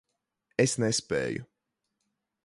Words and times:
Es 0.63 0.73
nespēju. 0.83 1.45